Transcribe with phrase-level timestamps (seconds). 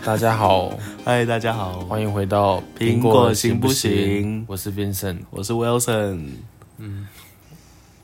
[0.04, 0.72] 大家好，
[1.04, 6.30] 嗨，大家好，欢迎回到苹果行不行我是 Vincent 我是 Wilson。
[6.78, 7.06] 嗯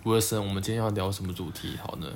[0.05, 0.41] Wilson。
[0.43, 1.77] 我们今天要聊什么主题？
[1.83, 2.07] 好呢？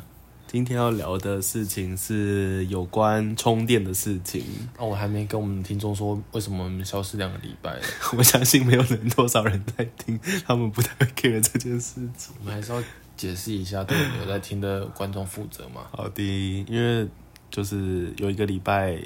[0.46, 4.44] 今天要聊的事情是有关充电的事情。
[4.76, 7.78] 哦，我还没跟我们听众说为什么我们消失两个礼拜，
[8.18, 12.34] 我相信没有人多少人在听，他们不太会 care 这件事情。
[12.40, 12.82] 我们还是要
[13.16, 15.86] 解释一下，对有在听的观众负责嘛。
[15.90, 17.08] 好的，因为
[17.50, 19.00] 就是有一个礼拜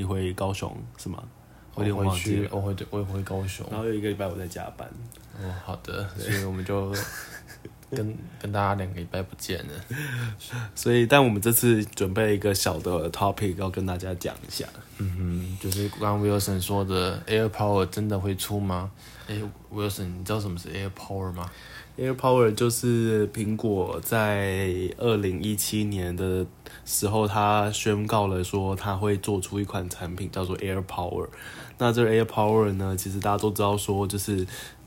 [0.00, 1.22] 你回高雄是吗？
[1.74, 2.48] 我有点我回忘记了。
[2.48, 3.66] 去我回我回高雄。
[3.70, 4.88] 然后有一个礼拜我在加班，
[5.38, 6.90] 哦，好的， 所以我们就
[7.90, 9.74] 跟跟大家两个礼拜不见了。
[10.74, 14.64] 所以但我们这次准备一个小的 topic 要跟大家讲一下。
[14.96, 18.90] 嗯哼，就是刚刚 Wilson 说的 Air Power 真的会出吗？
[19.28, 19.38] 哎
[19.70, 21.50] ，Wilson，你知道什么是 Air Power 吗？
[21.98, 26.46] Air Power 就是苹果在二零一七年的
[26.86, 31.28] 时候，它宣告了说它会做出一款产品叫做 Air Power。
[31.76, 34.46] 那这 Air Power 呢，其实大家都知道说，就是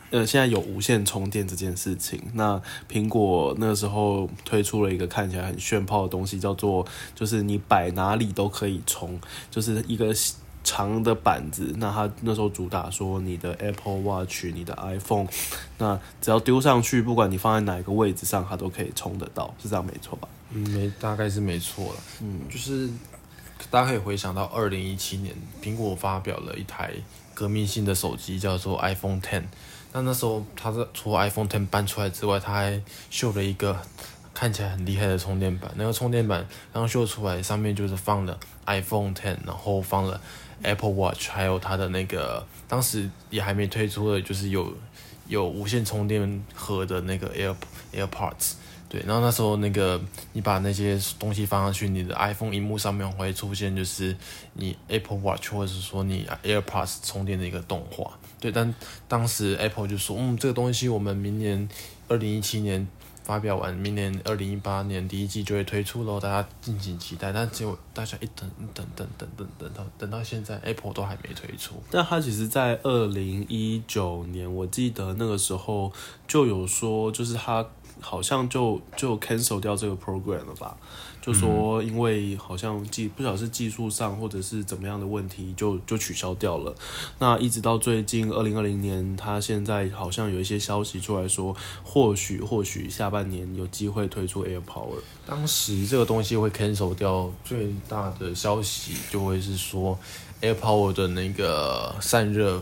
[0.09, 2.19] 呃现在有无线充电这件事情。
[2.33, 2.59] 那
[2.91, 9.19] 苹果那时候推出了一个看起来很炫炮的东西，叫做就是你摆哪里都可以充，
[9.51, 10.11] 就是一个。
[10.63, 15.27] 长的板子，那它那时候主打说你的 Apple Watch、你的 iPhone，
[15.77, 20.27] 那只要丢上去，不管你放在哪一个位置上，它都可以充得到，是这样没错吧？
[20.51, 21.99] 嗯，没，大概是没错了。
[22.21, 22.89] 嗯，就是
[23.69, 26.93] 大家可以回想到二零一七年，苹果发表了一台
[27.33, 29.43] 革命性的手机，叫做 iPhone Ten。
[29.91, 33.79] 那那时候，它是除了 iPhone Ten 搬出来之外，它还秀了一个
[34.33, 35.71] 看起来很厉害的充电板。
[35.75, 40.19] 那个充电板刚秀出来，上面就是放了 iPhone Ten，然后放了
[40.61, 44.73] Apple Watch，还有它的那个当时也还没推出的，就是有
[45.27, 47.55] 有无线充电盒的那个 Air
[47.93, 48.53] AirPods。
[48.89, 49.99] 对，然后那时候那个
[50.33, 54.15] 你把那些东西放上去，你的 iPhone 荧幕上面会出现就是
[54.53, 58.11] 你 Apple Watch 或者是说你 AirPods 充电的一个动画。
[58.39, 58.71] 对，但
[59.07, 61.67] 当时 Apple 就说，嗯，这个东西我们明年
[62.07, 62.87] 二零一七年
[63.23, 67.31] 发表完，明年二零一八年第一季就会推出喽，大家敬请期待。
[67.31, 71.75] 但结果大家一等一等等等等等到等到现在，Apple 都还没推出。
[71.89, 75.91] 但它其实，在二零一九年，我记得那个时候
[76.27, 77.65] 就有说，就是它
[78.01, 80.75] 好像就就 cancel 掉这个 program 了吧？
[81.21, 86.75] 就说因为好像技不晓得是技术上或者是怎么样的问题就，就取消掉了。
[87.17, 94.97] 那一直到最近二零二零年，它现在好像有一些消息出来说，或许或许下半年有机会推出 Air Power。
[95.27, 99.97] 当时这个东西会 cancel 掉，最大的消息就会是说
[100.41, 102.59] AirPower 的那个散热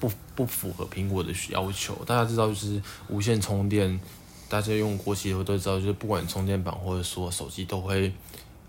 [0.00, 1.94] 不不符合苹果的要求。
[2.04, 3.98] 大家知道，就是无线充电，
[4.48, 8.12] 大家用过期的都知道，就是不管充电板或者说手机都会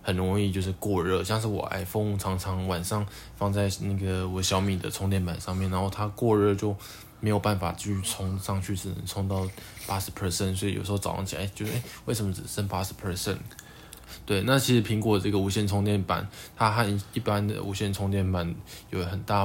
[0.03, 1.23] 很容易就是过热。
[1.23, 3.05] 像是我 iPhone 常常晚上
[3.35, 6.73] 放在那个我小米的充电板上面，然后它过热就
[7.19, 9.47] 没有办法继续充上去，只能充到
[9.85, 13.37] 八十 percent，所以有时候早上起来就是，哎、为什么只剩八十 percent？
[14.25, 18.55] 对，那其实苹果这个无线充电板，它和一般的无线充电板
[18.89, 19.43] 有很大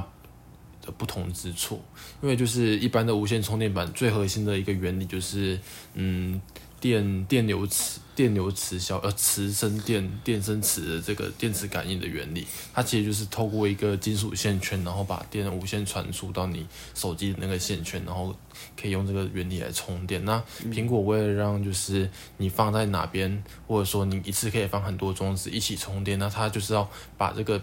[0.80, 1.82] 的不同之处，
[2.20, 5.58] 因为就是一般的无线充电板最核心的一个原理就是，
[5.94, 6.40] 嗯，
[6.82, 12.44] 电电流磁电流磁消呃磁生电电生磁的这个电磁感应的原理，
[12.74, 18.34] 它其实就是透过一个金属线圈，然后把电无线传输到你手机的那个线圈，然后
[18.76, 20.24] 可以用这个原理来充电。
[20.24, 27.62] 那苹果为了让就是你放在哪边，或者说你一次可以放很多装置一起充电，那它就是要把这个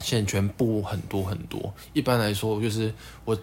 [0.00, 1.74] 线圈布很多很多。
[1.92, 2.90] 一般来说，就是
[3.26, 3.38] 我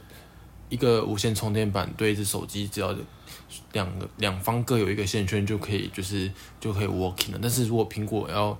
[0.69, 2.95] 一个无线充电板对一只手机，只要
[3.71, 7.39] 两个两方各有一个线圈就可以，就是就可以 working 了。
[7.41, 8.57] 但是如果苹果要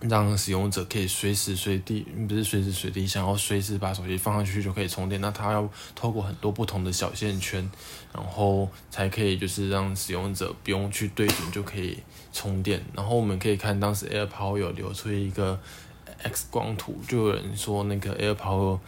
[0.00, 7.70] 让使用者可以随时随地，不是随时随地，想要随时把手机放上去就可以充电，那它要透过很多不同的小线圈，
[8.14, 11.98] 然后才可以就是让使用者不用去对准就可以
[12.32, 12.82] 充电。
[12.94, 15.60] 然后我们可以看当时 AirPower 有流出一个
[16.22, 18.78] X 光图，就有人说那个 AirPower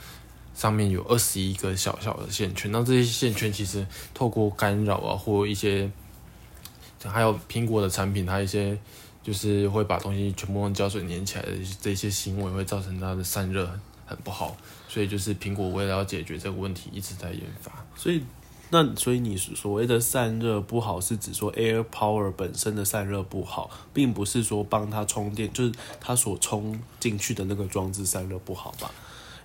[0.54, 5.90] 上面有二十一个小小的线圈，那这些线圈其实透过干扰啊，或一些
[7.04, 8.78] 还有苹果的产品，它一些
[9.22, 11.50] 就是会把东西全部用胶水粘起来的
[11.80, 13.68] 这些行为，会造成它的散热
[14.06, 14.56] 很不好。
[14.88, 17.72] 所以就是苹果为了要解决这个问题，一直在研发。
[17.96, 18.22] 所以，
[18.68, 28.90] 那所以你所谓的散热不好，是指说 Air Power 本身的散热不好，并不是说帮它充电，就是它所充进去的那个装置散热不好吧？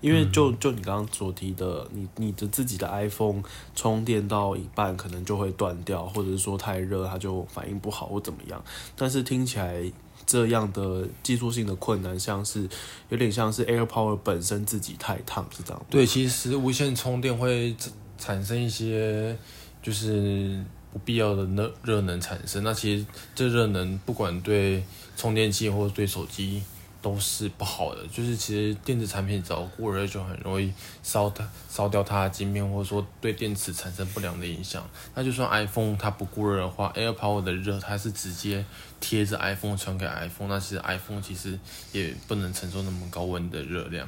[0.02, 3.42] 因为就就你刚刚所提的，你你的自己的 iPhone
[3.76, 8.64] 充电到一半可能就会断掉，或者是说太热它就反应不好或怎么样。
[8.96, 9.92] 但是听起来
[10.26, 12.68] 这样的技术性的困难，像是
[13.10, 15.86] 有点像是 AirPower 本身自己太烫，是这样？
[15.90, 17.76] 对，其实无线充电会
[18.18, 19.38] 产生一些
[19.82, 22.64] 就是不必要的热热能产生。
[22.64, 24.84] 那其实这热能不管对
[25.16, 26.62] 充电器或者对手机
[27.02, 28.06] 都是不好的。
[28.08, 30.74] 就是其实电子产品只要过热，就很容易
[31.04, 34.88] 烧它烧掉它的晶片，或者说对电池产生不良的影响。
[35.16, 38.66] 那就算 iPhone 它不过热的话，AirPower 的热它是直接
[39.00, 41.60] 贴着 iPhone 传给 iPhone，那其实 iPhone 其实
[41.92, 44.08] 也不能承受那么高温的热量。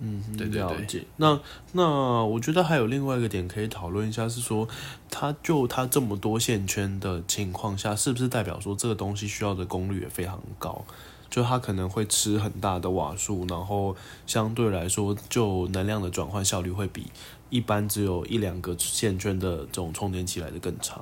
[0.00, 1.04] 嗯，对对对了解。
[1.16, 1.40] 那
[1.72, 4.68] 那我觉得还有另外一个点可以讨论一下，是说
[5.10, 10.84] 它就它这么多线圈的情况下，是不是代表说这个东西需要的功率也非常高？
[11.30, 13.96] 就它可能会吃很大的瓦数，然后
[14.26, 17.06] 相对来说，就能量的转换效率会比
[17.50, 21.00] 一般只有一两个线圈的这种充电器来的更差。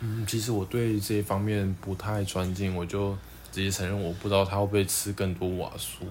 [0.00, 3.16] 嗯，其实我对这一方面不太专精，我就
[3.50, 6.04] 直接承认我不知道它会不会吃更多瓦数。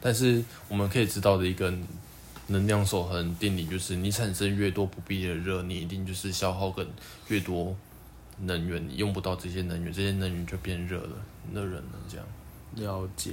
[0.00, 1.72] 但是我们可以知道的一个
[2.48, 6.86] 能量守恒定理就是，你产生越多不必要的热，你一定就是消耗更
[7.28, 7.76] 越多
[8.40, 11.16] 能源，你用不到这些能源，这些能源就变热了，
[11.52, 12.26] 热人了这样。
[12.80, 13.32] 了解，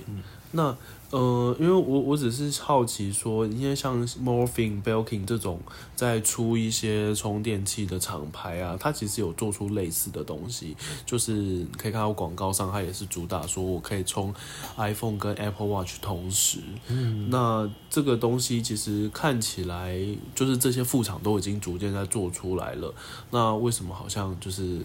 [0.52, 0.76] 那
[1.12, 5.60] 呃，因为我我只是好奇说，因为像 Morphing、Belkin 这种
[5.96, 10.76] 在出一些充电器的厂牌啊，它其实有做出类似的东西，
[11.06, 14.34] 就是可以看到广告上，它也是主打说我可以充
[14.78, 16.60] iPhone 跟 Apple Watch 同时。
[16.88, 19.98] 嗯，那这个东西其实看起来
[20.34, 22.94] 就是这些副厂都已经逐渐在做出来了，
[23.32, 24.82] 那为什么好像就是？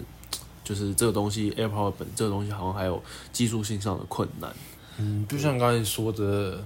[0.71, 3.03] 就是这个东西 AirPod 本这个东西好像还有
[3.33, 4.55] 技术性上的困难。
[4.99, 6.63] 嗯，就像刚才说的，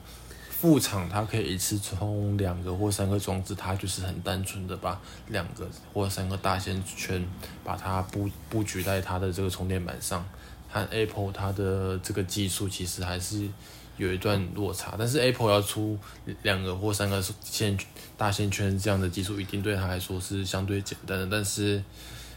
[0.50, 7.26] 副厂它可以一次充两个或三个装置，它就是很单纯的把两个或三个大线圈
[7.64, 10.22] 把它布布局在它的这个充电板上。
[10.70, 13.48] 和 Apple 它的这个技术其实还是
[13.96, 15.98] 有一段落差，但是 Apple 要出
[16.42, 17.78] 两个或三个线
[18.18, 21.82] 大线圈这样的技术，一定对它来说是相对简单的，但是。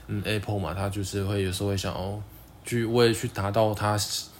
[0.07, 2.21] 嗯，Apple 嘛，他就是会有时候会想要
[2.65, 3.97] 去为了去达到他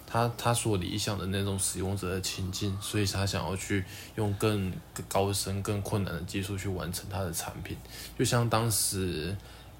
[0.09, 3.83] 他他所理想的那种使用者的情境，所以他想要去
[4.15, 4.71] 用更
[5.09, 7.75] 高深、更困难的技术去完成他的产品。
[8.17, 9.35] 就像当时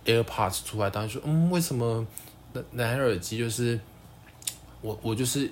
[0.06, 2.06] AirPods 出来，当时说，嗯，为什么
[2.54, 3.80] 蓝蓝牙耳机就是
[4.81, 5.50] 我我就是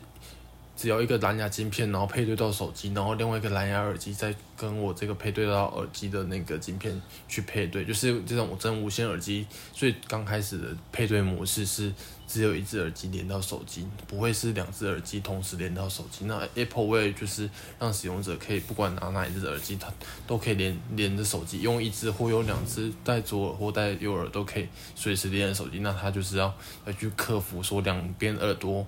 [0.77, 9.48] 只要一个蓝牙晶片，然后配对到手机，然后另外一个蓝牙耳机再跟我这个配对到耳机的那个晶片去配对，就是这种真无线耳机。
[9.74, 11.94] 所以刚开始的配对模式是
[12.27, 16.25] 只有一只耳机连到手机，不会是两只耳机同时连到手机。
[16.25, 17.50] 那 Apple Way 就是
[17.80, 19.88] 让使用者可以不管拿哪一只耳机，它
[20.27, 25.80] 都可以连连着手机，用一只或用两只戴左耳或戴右耳都可以随时连着手机。
[25.80, 26.54] 那它就是要
[26.86, 28.86] 要去克服说两边耳朵。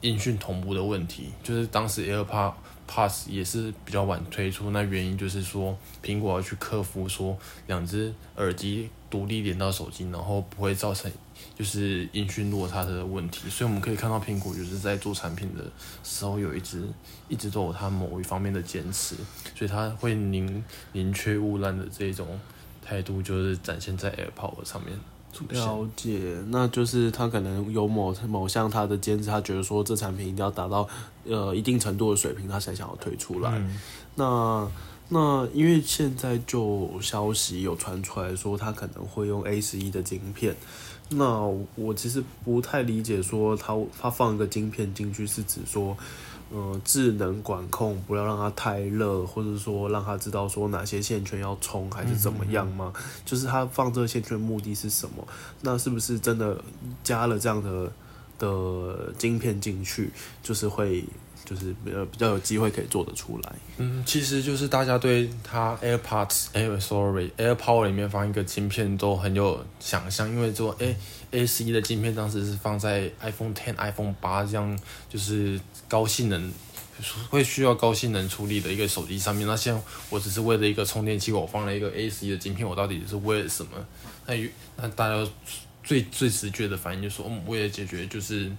[0.00, 11.10] 音讯同步的问题，就是当时 AirPods 也是比较晚推出，那原因就是说苹果要去克服说两只耳机独立连到手机，然后不会造成
[11.58, 15.64] 就是音讯落差的问题，所以我们可以看到苹果就是在做产品的
[16.04, 16.86] 时候有一直
[17.28, 19.16] 一直都有它某一方面的坚持，
[19.54, 22.38] 所以它会宁宁缺毋滥的这种
[22.84, 24.96] 态度，就是展现在 AirPods 上面。
[25.50, 30.88] 了解，那就是他可能有某某项他的坚持，他觉得说这产品一定要达到
[31.24, 33.62] 呃一定程度的水平，他才想要推出来。
[34.14, 34.68] 那
[35.08, 40.56] 那因为现在就消息有传出来说，他可能会用 A 十一的晶片。
[41.08, 41.40] 那
[41.76, 45.96] 我其实不太理解，说他他放一个晶片进去是指说。
[46.48, 52.92] 嗯，智能管控不要让它太热，或者说让它知道说哪些线圈要充还是怎么样吗？
[53.24, 55.26] 就是它放这个线圈目的是什么？
[55.62, 56.56] 那是不是真的
[57.02, 57.92] 加了这样的
[58.38, 60.08] 的晶片进去，
[60.40, 61.02] 就是会
[61.44, 63.52] 就是呃比较有机会可以做得出来？
[63.78, 70.96] 嗯，其实就是大家对它 AirPods Air Sorry AirPower 里面放一个晶片都很有想象，因为做 A
[71.32, 74.78] A 十一的晶片当时是放在 iPhone Ten、iPhone 八这样
[75.10, 75.60] 就是。
[75.88, 76.52] 高性能
[77.28, 83.72] 会需要高性能处理的一个手机上面，那现在我只是为了一个充电器，我放了一个 A 十一的晶片，我到底是为了什么？
[84.26, 84.34] 那
[84.76, 85.30] 那大家
[85.84, 88.50] 最最直觉的反应就是说，嗯，为了解决就是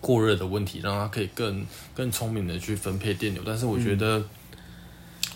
[0.00, 3.42] 过热的问题，让它可以更更聪明的去分配电流。
[3.46, 4.22] 但是我觉得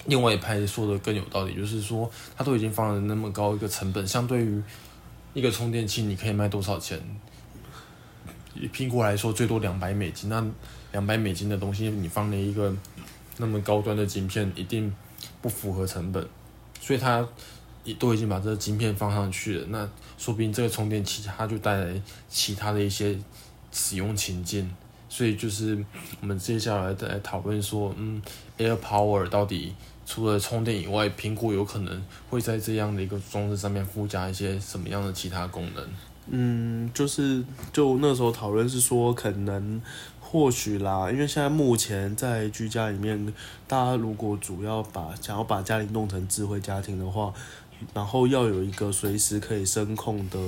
[0.06, 4.62] 另外一派说的更有道理，就是说它都已经放了那么高一个成本，相对于
[5.34, 7.00] 一个充电器，你可以卖多少钱？
[8.54, 10.28] 以苹果来说，最多两百美金。
[10.28, 10.44] 那
[10.92, 12.74] 两百美金的东西，你放了一个
[13.36, 14.94] 那么高端的晶片，一定
[15.40, 16.26] 不符合成本，
[16.80, 17.26] 所以它
[17.84, 19.66] 也都已经把这个晶片放上去了。
[19.68, 23.18] 那说不定这个充电器它就带来其他的一些
[23.72, 24.70] 使用情境。
[25.10, 25.82] 所以就是
[26.20, 28.20] 我们接下来再来讨论说，嗯
[28.58, 29.72] ，Air Power 到底
[30.04, 35.88] 除了充电以外，苹果有可能会在这样的一个装置上面附加一些什么样的其他功能？
[36.30, 37.42] 嗯，就是
[37.72, 39.80] 就那时候讨论是说，可能
[40.30, 43.32] 或许啦，因为现在目前在居家里面，
[43.66, 47.32] 大家如果主要把想要把家里弄成智慧家庭的话，
[47.94, 50.38] 然后要有一个随时可以声控的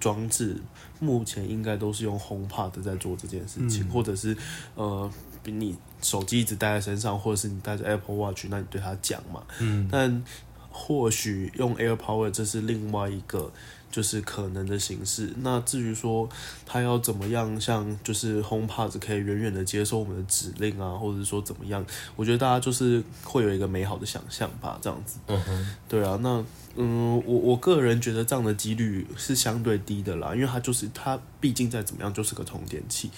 [0.00, 0.56] 装置，
[1.00, 4.34] 目前应该都是用 HomePod 在做这件事情，或者是
[4.74, 5.10] 呃，
[5.44, 10.24] 你手机一直带在身上，或者是你带着 Apple Watch，那你对它讲嘛，嗯，但
[10.70, 13.52] 或许用 Air Power 这是另外一个。
[13.90, 15.32] 就是可能的形式。
[15.40, 16.28] 那至于说
[16.64, 21.84] 他要怎么样，像就是 HomePod 可以远远的接收我们的指令啊，或者是说怎么样，
[22.16, 25.18] 我觉得大家就是会有一个美好的想象吧，这样子。
[25.26, 26.44] 嗯哼，对啊，那
[26.78, 33.10] 嗯，我我个人觉得这样的几率是相对低的啦，因为它就是它毕竟再怎么样就是个充电器。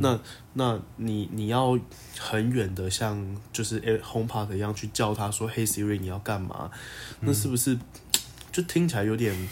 [0.00, 0.18] 那
[0.54, 1.78] 那你你要
[2.18, 6.70] 很远的像就是 HomePod 一样去叫它说嘿 Siri 你要干嘛？
[7.20, 7.78] 那是不是
[8.52, 9.34] 就听起来有点？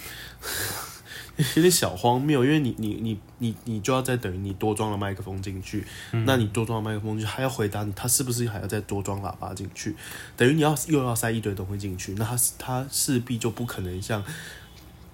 [1.56, 5.82] 有点小荒谬，因为你你你你你就要再等于你多装了麦克风进去，
[6.26, 9.96] 那你多装了麦克风进去，还要回答你，他是不是还要再多装喇叭进去？
[10.36, 14.22] 等于你要又要塞一堆东西进去，那他他势必就不可能像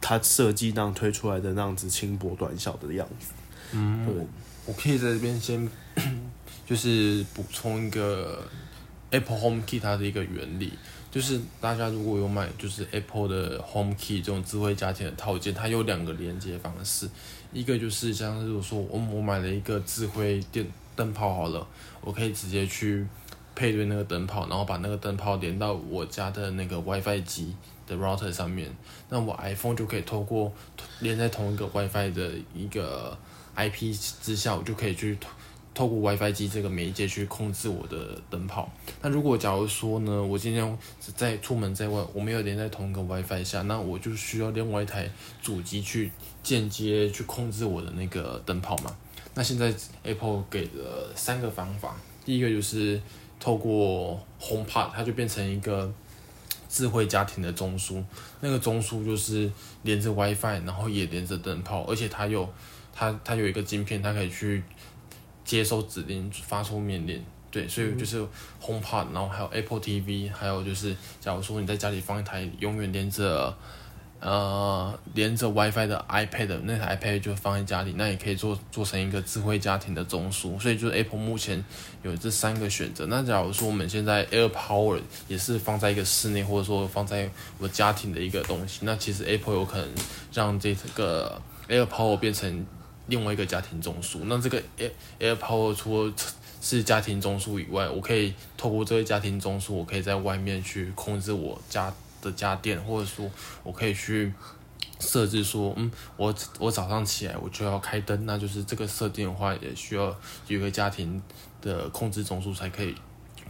[0.00, 3.28] 他设计那样推出来的那样子轻薄短小的样子。
[3.70, 4.26] 嗯，我
[4.66, 5.68] 我可以在这边先
[6.66, 8.48] 就是补充一个
[9.10, 10.72] Apple HomeKit 它的一个原理。
[11.16, 17.08] 就是大家如果有买就是 Apple 的 Home Key 这种智慧家庭的套件，它有两个连接方式，
[17.54, 21.66] 一个就是像如果说我我买了一个智慧电灯泡好了，
[22.02, 23.06] 我可以直接去
[23.54, 27.56] 配对那个灯泡，然后把那个灯泡连到我家的那个 WiFi 机
[27.86, 28.70] 的 router 上面，
[29.08, 30.52] 那我 iPhone 就可以透过
[31.00, 33.16] 连在同一个 WiFi 的一个
[33.56, 35.16] IP 之下，我就可以去。
[35.76, 38.66] 透过 WiFi 机这个媒介去控制我的灯泡。
[39.02, 40.78] 那如果假如说呢，我今天
[41.14, 45.06] 在出门在外，我没有连在同一个 WiFi 下，那我就需要另外一台
[45.42, 46.10] 主机去
[46.42, 48.96] 间接去控制我的那个灯泡嘛。
[49.34, 49.70] 那现在
[50.02, 52.98] Apple 给了三个方法，第一个就是
[53.38, 55.92] 透过 HomePod，它就变成一个
[56.70, 58.02] 智慧家庭的中枢，
[58.40, 59.52] 那个中枢就是
[59.82, 62.48] 连着 WiFi，然后也连着灯泡，而且它有
[62.94, 64.62] 它它有一个晶片，它可以去。
[65.46, 68.20] 接收指令，发出命令，对，所以就是
[68.60, 73.56] HomePod，然后还有 Apple TV，还有就是，假如说你在家里放一台永远连着，
[74.18, 80.58] 呃，连着 WiFi 的 iPad，那台 iPad 就放在家里，那也可以做做成一个智慧家庭的中枢。
[80.58, 81.64] 所以就是 Apple 目前
[82.02, 83.06] 有这三个选择。
[83.06, 89.88] 那假如说我们现在 Air Power 也是放在一个室内，或者说放在我家庭的一个东西，那其实 Apple 有可能
[90.32, 92.66] 让这个 Air Power 变成。
[93.08, 96.12] 另外一个家庭中枢，那这个 Air AirPower 除了
[96.60, 103.30] 是家庭中枢以外，我可以透过这个家庭中枢，我可以在外面去控制我家的家电，或者说
[103.62, 104.32] 我可以去
[104.98, 110.06] 设置说，嗯，我我早上起来我就要开灯，那就是这个设定的话，也需要
[110.48, 111.22] 有一个家庭
[111.60, 112.94] 的控制中枢才可以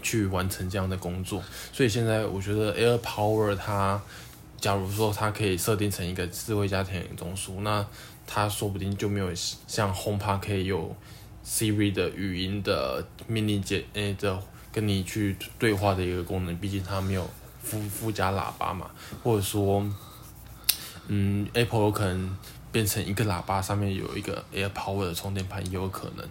[0.03, 1.43] 去完成这样的工作。
[1.73, 4.03] 所以现在我觉得 AirPower 它，
[4.61, 7.87] 假如说它可以设定成一个智慧家庭中枢，那
[8.27, 10.95] 它说不定就没有像 HomePod 可以有
[11.45, 14.43] Siri 的语音的命令接诶的
[14.73, 17.31] 跟你去对话的一个功能，毕竟它没有
[17.63, 18.91] 附附加喇叭嘛，
[19.23, 19.89] 或者说，
[21.07, 22.37] 嗯，Apple 有可能
[22.73, 26.29] 变成一个喇叭上面有一个 AirPower 的充电盘也有可能，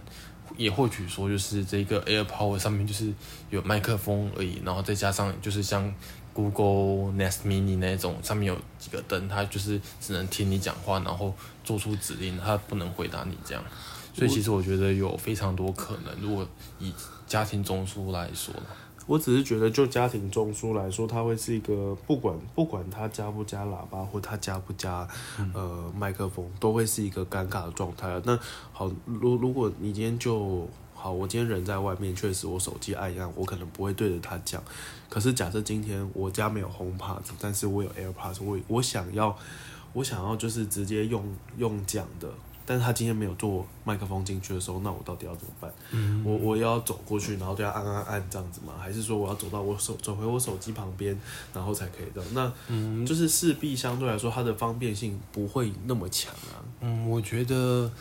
[0.57, 3.13] 也或许说就是这个 AirPower 上面就是
[3.49, 5.93] 有麦克风而已，然后再加上就是像。
[6.35, 13.63] Google Nest Mini 那种上面有几个灯，它就是只能听你讲话，然后做出指令，它不能回答你这样。
[14.13, 16.13] 所以其实我觉得有非常多可能。
[16.21, 16.45] 如果
[16.77, 16.93] 以
[17.25, 18.53] 家庭中枢来说，
[19.07, 25.07] 我只是觉得就家庭中枢来说，它会是一个不管不管它加不加喇叭或它加不加
[25.53, 28.21] 呃麦克风，都会是一个尴尬的状态。
[28.25, 28.37] 那
[28.73, 30.67] 好，如如果你今天就。
[31.05, 34.59] 好，我今天人在外面，确实我手机按一按，我可能不会对着它讲。
[35.07, 39.37] 可是假设今天我家没有 HomePod，但是我有 AirPods，我我想要，
[39.93, 41.23] 我想要就是直接用
[41.57, 42.27] 用讲的，
[42.65, 45.71] 但是他今天没有做麦克风进去的时候，那我到底要怎么办？
[45.91, 48.73] 嗯，我我要走过去，然后对他按按按这样子吗？
[48.79, 51.15] 还是说我要走到我手走回我手机旁边，
[51.53, 52.23] 然后才可以的？
[52.33, 56.65] 那嗯，就是势必相对来说它的方便性不会那么强啊。
[56.81, 57.91] 嗯，我觉得。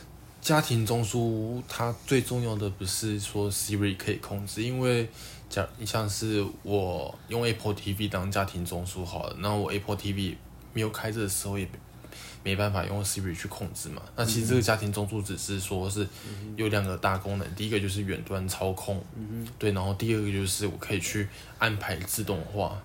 [0.44, 5.08] 家庭中枢它最重要的不是说 Siri 可以控制，因为
[5.48, 10.34] 假像是我用 Apple TV 当家庭中枢好了，那我 Apple TV
[10.74, 11.66] 没有开着的时候也
[12.42, 14.02] 没办法用 Siri 去控制嘛。
[14.16, 16.06] 那其实这个家庭中枢只是说是
[16.56, 19.02] 有两个大功能，第一个就是远端操控，
[19.58, 21.26] 对，然后第二个就是我可以去
[21.58, 22.78] 安排自动化。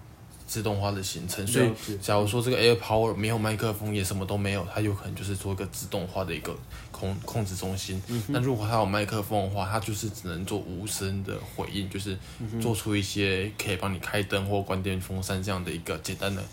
[0.48, 6.58] 自动化的行程，所以假如说这个 Air Power 没有麦克风，也什么都没有，它有可能就是做一个自动化的一个
[7.00, 8.02] 控控制中心。
[8.28, 12.18] 那如果它有麦克风的话，它就是只能做无声的回应，就是
[12.62, 16.44] 做出一些可以帮你开灯或关电风扇这样的一个简单的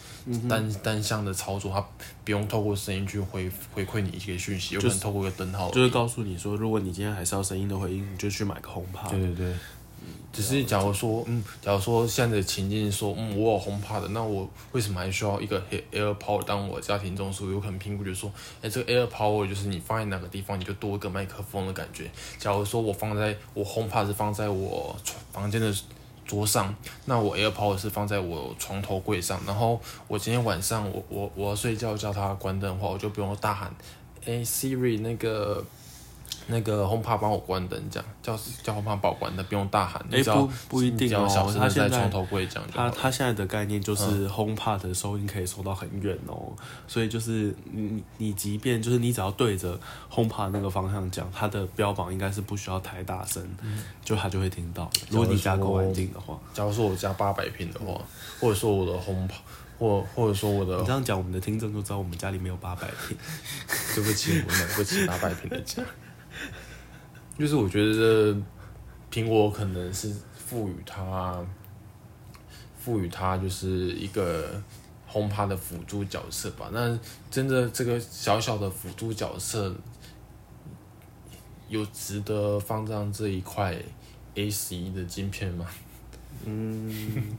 [0.49, 1.85] 单单向的操作，它
[2.25, 9.09] 不用透过声音去回回馈你一些讯息，有可能透过一个灯号，就是告诉你说，如果你今天还是要声音的回应，你就去买个红帕。
[9.09, 9.55] 对对对。
[10.37, 15.59] 只是假如说，嗯，假如说现在的情境说，嗯，我有 HomePod 的，那我为什么还需要一个
[15.91, 17.51] Air Power 当我家庭中枢？
[17.51, 22.11] 有可能评估就说，哎，这个 Air Power 就是你放在哪个地方，你就多一个麦克风的感觉。
[22.39, 24.95] 假如说我放在我 HomePod 是放在我
[25.33, 25.75] 房间的
[26.27, 26.75] 桌上，
[27.07, 29.41] 那我 Air Power 是放在我床头柜上。
[29.47, 33.75] 然后我今天晚上我我我要睡觉叫它关灯的话，我就不用大喊，
[34.27, 35.65] 哎，Siri 那个。
[36.49, 40.05] 那个轰趴帮我关灯，这样叫叫轰趴帮我关灯，不用大喊。
[40.11, 41.27] 哎，不不一定哦。
[41.59, 46.53] 他现在床头柜讲，他他现在的概念就是轰趴的收音可以收到很远哦，
[46.87, 53.43] 所以就是你你即便就是你只要对着轰趴那个方向讲，它的标榜应该是不需要太大声，
[54.05, 54.89] 就他就会听到。
[55.11, 58.01] 如果你家够安静的话，假如说我家八百平的话，
[58.41, 59.37] 或者说我的轰趴，
[59.79, 63.17] 或或者说我的，你这样讲，我们的听众就知道我们家里没有八百平。
[63.95, 65.83] 对不起，我买不起八百平的家。
[67.39, 68.35] 就是我觉得
[69.11, 71.45] 苹果可能是赋予它，
[72.79, 74.63] 赋予它就是一个
[75.07, 76.71] 轰趴的辅助角色吧。
[76.73, 76.99] 那
[77.31, 79.75] 真的这个小小的辅助角色，
[81.69, 83.77] 有值得放上这一块
[84.35, 85.67] A 十一的晶片吗？
[86.45, 87.37] 嗯。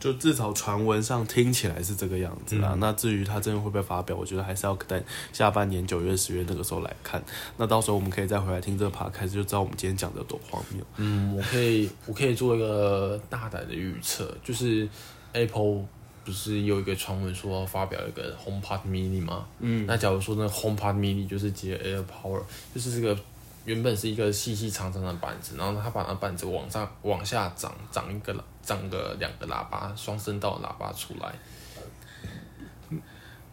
[0.00, 2.76] 就至少传闻上听起来是这个样子啦。
[2.78, 5.02] 那至于它真的会不会发表，我觉得还是要等
[5.32, 7.22] 下半年九月、十月那个时候来看。
[7.56, 10.84] 那到时候我们可以再回来听这个趴，开始就知道我们今天讲的多荒谬。
[10.96, 14.88] 嗯，我可以，我可以做一个大胆的预测，就是
[15.32, 15.84] Apple
[16.24, 19.46] 不是有一个传闻说要发表一个 HomePod Mini 吗？
[19.60, 22.42] 嗯，那假如说那 HomePod Mini 就是接 AirPower，
[22.74, 23.20] 就是这个。
[23.64, 31.34] 原本是一个细细长长的板子，然后他把那板子往上、往下长，长一个长个两个喇叭，双声道喇叭出来。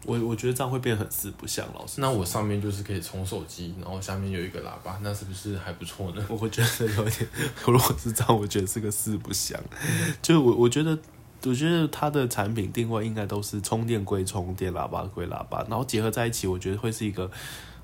[0.04, 2.00] 我我觉得这样会变很四不像，老师。
[2.00, 6.24] 那我上面就是可以充手机，然后下面有一个喇叭，那是不是还不错呢？
[6.28, 7.28] 我会觉得有点，
[7.66, 9.60] 如果是这样，我觉得是个四不像。
[10.22, 10.96] 就我我觉得，
[11.44, 17.30] 我觉得它的产品定位应该都是充电归充电，喇叭归喇叭，然后结合在一起，我觉得会是一个。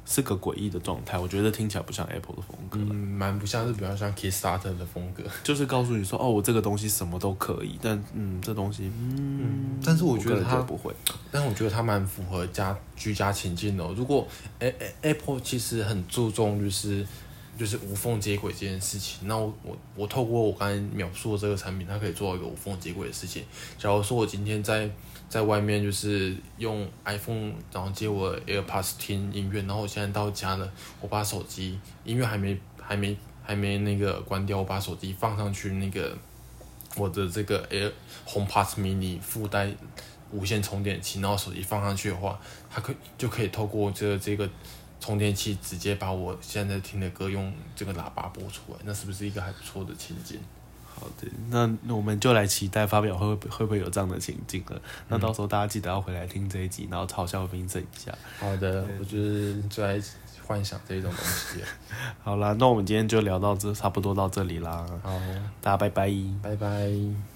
[0.04, 10.92] 是个诡异的状态，我觉得听起来不像 Apple 的风格，嗯，蛮不像是比较像 Kickstarter 的风格，就是告诉你说，哦，我这个东西什么都可以，但嗯，这东西，嗯，但是我觉得它不会，
[11.30, 13.86] 但我觉得它蛮符合家居家情境的。
[13.94, 14.26] 如果
[14.58, 17.06] A Apple 其实很注重就是
[17.56, 23.44] 就是无缝接轨这件事情，那我我我透过我刚才描述的这个产品，它可以做到一个无缝接轨的事情。
[23.78, 24.90] 假如说我今天在
[25.32, 36.14] 在外面就是用 iPhone，然后接我 AirPods 听音乐，然后我现在到家了，我把手机音乐还没还没还没那个关掉，我把手机放上去那个
[36.96, 37.90] 我的这个 Air
[38.26, 39.72] HomePods Mini 附带
[40.30, 42.38] 无线充电器，然后手机放上去的话，
[42.70, 44.46] 它可就可以透过这这个
[45.00, 50.38] 充电器直接把我现在听的歌用这个喇叭播出来，那是不是一个还不错的情景？
[50.94, 54.80] 好的，那那我们就来期待发表会会不会有这样的情境了。
[55.08, 58.12] 那到时候大家记得要回来听这一集，然后嘲笑评审一下。
[58.38, 60.00] 好的，我就是最爱
[60.46, 61.60] 幻想这种东西。
[62.22, 64.86] 好啦，那我们今天就聊到这，差不多到这里啦。
[65.02, 65.18] 好，
[65.60, 67.31] 大家拜拜，拜拜。